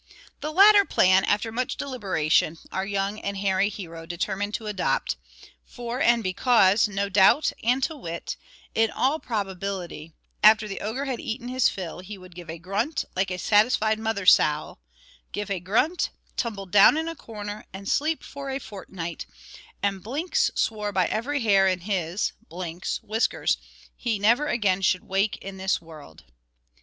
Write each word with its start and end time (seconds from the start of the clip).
The 0.39 0.51
latter 0.51 0.83
plan, 0.83 1.23
after 1.25 1.51
much 1.51 1.77
deliberation, 1.77 2.57
our 2.71 2.87
young 2.87 3.19
and 3.19 3.37
hairy 3.37 3.69
hero 3.69 4.07
determined 4.07 4.55
to 4.55 4.65
adopt; 4.65 5.15
for 5.63 6.01
and 6.01 6.23
because, 6.23 6.87
no 6.87 7.07
doubt, 7.07 7.51
and 7.63 7.83
to 7.83 7.95
wit, 7.95 8.35
in 8.73 8.89
all 8.89 9.19
probability 9.19 10.13
after 10.43 10.67
the 10.67 10.81
ogre 10.81 11.05
had 11.05 11.19
eaten 11.19 11.49
his 11.49 11.69
fill, 11.69 11.99
he 11.99 12.17
would 12.17 12.33
give 12.33 12.49
a 12.49 12.57
grunt 12.57 13.05
like 13.15 13.29
a 13.29 13.37
satisfied 13.37 13.99
mother 13.99 14.25
sow, 14.25 14.79
give 15.33 15.51
a 15.51 15.59
grunt, 15.59 16.09
tumble 16.35 16.65
down 16.65 16.97
in 16.97 17.07
a 17.07 17.15
corner, 17.15 17.67
and 17.71 17.87
sleep 17.87 18.23
for 18.23 18.49
a 18.49 18.57
fortnight; 18.57 19.27
and 19.83 20.01
Blinks 20.01 20.49
swore 20.55 20.91
by 20.91 21.05
every 21.09 21.41
hair 21.41 21.67
in 21.67 21.81
his 21.81 22.31
(Blinks's) 22.49 22.99
whiskers, 23.03 23.59
he 23.95 24.17
never 24.17 24.47
again 24.47 24.81
should 24.81 25.03
wake 25.03 25.37
in 25.43 25.57
this 25.57 25.79
world. 25.79 26.23